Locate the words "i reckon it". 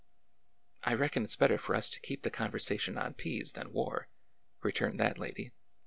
0.81-1.29